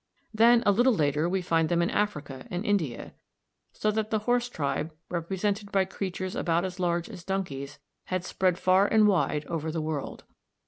Then 0.33 0.63
a 0.65 0.71
little 0.71 0.95
later 0.95 1.29
we 1.29 1.43
find 1.43 1.69
them 1.69 1.83
in 1.83 1.91
Africa 1.91 2.47
and 2.49 2.65
India; 2.65 3.13
so 3.71 3.91
that 3.91 4.09
the 4.09 4.17
horse 4.25 4.49
tribe, 4.49 4.91
represented 5.09 5.71
by 5.71 5.85
creatures 5.85 6.35
about 6.35 6.65
as 6.65 6.79
large 6.79 7.07
as 7.07 7.23
donkeys, 7.23 7.77
had 8.05 8.25
spread 8.25 8.57
far 8.57 8.87
and 8.87 9.07
wide 9.07 9.45
over 9.45 9.71
the 9.71 9.79
world. 9.79 10.23